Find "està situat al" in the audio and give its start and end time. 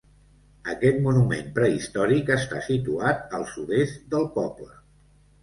2.37-3.47